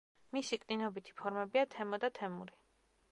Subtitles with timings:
[0.35, 2.59] მისი კნინობითი ფორმებია თემო და თემური.